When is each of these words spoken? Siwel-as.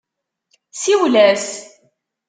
Siwel-as. 0.81 1.47